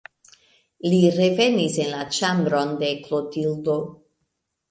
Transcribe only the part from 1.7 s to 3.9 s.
en la ĉambron de Klotildo.